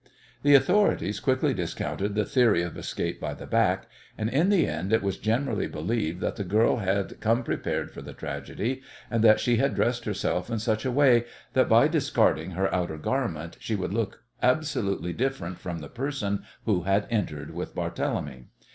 The 0.41 0.55
authorities 0.55 1.19
quickly 1.19 1.53
discounted 1.53 2.15
the 2.15 2.25
theory 2.25 2.63
of 2.63 2.75
escape 2.75 3.21
by 3.21 3.35
the 3.35 3.45
back, 3.45 3.85
and 4.17 4.31
in 4.31 4.49
the 4.49 4.65
end 4.65 4.91
it 4.91 5.03
was 5.03 5.19
generally 5.19 5.67
believed 5.67 6.21
that 6.21 6.37
the 6.37 6.43
girl 6.43 6.77
had 6.77 7.19
come 7.19 7.43
prepared 7.43 7.91
for 7.91 8.01
the 8.01 8.11
tragedy, 8.11 8.81
and 9.11 9.23
that 9.23 9.39
she 9.39 9.57
had 9.57 9.75
dressed 9.75 10.05
herself 10.05 10.49
in 10.49 10.57
such 10.57 10.85
a 10.85 10.91
way 10.91 11.25
that 11.53 11.69
by 11.69 11.87
discarding 11.87 12.49
her 12.53 12.73
outer 12.73 12.97
garment 12.97 13.57
she 13.59 13.75
would 13.75 13.93
look 13.93 14.23
absolutely 14.41 15.13
different 15.13 15.59
from 15.59 15.81
the 15.81 15.87
person 15.87 16.41
who 16.65 16.81
had 16.81 17.05
entered 17.11 17.53
with 17.53 17.75
Barthélemy. 17.75 18.45